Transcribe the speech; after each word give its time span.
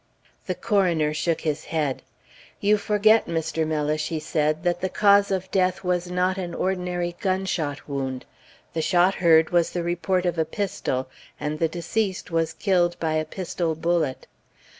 The 0.47 0.55
coroner 0.55 1.13
shook 1.13 1.41
his 1.41 1.65
head. 1.65 2.01
"You 2.59 2.77
forget, 2.79 3.27
Mr. 3.27 3.67
Mellish," 3.67 4.07
he 4.07 4.19
said, 4.19 4.63
"that 4.63 4.81
the 4.81 4.89
cause 4.89 5.29
of 5.29 5.51
death 5.51 5.83
was 5.83 6.09
not 6.09 6.39
an 6.39 6.55
ordinary 6.55 7.15
gunshot 7.21 7.87
wound. 7.87 8.25
The 8.73 8.81
shot 8.81 9.13
heard 9.13 9.51
was 9.51 9.69
the 9.69 9.83
report 9.83 10.25
of 10.25 10.39
a 10.39 10.43
pistol, 10.45 11.07
and 11.39 11.59
the 11.59 11.67
deceased 11.69 12.31
was 12.31 12.53
killed 12.53 12.99
by 12.99 13.13
a 13.13 13.25
pistol 13.25 13.75
bullet." 13.75 14.25